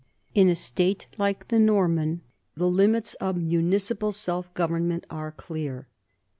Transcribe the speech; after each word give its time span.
In 0.33 0.49
a 0.49 0.55
state 0.55 1.05
like 1.19 1.49
the 1.49 1.59
Norman 1.59 2.21
the 2.55 2.67
limits 2.67 3.13
of 3.21 3.37
municipal 3.37 4.11
self 4.11 4.51
government 4.55 5.05
are 5.11 5.31
clear. 5.31 5.89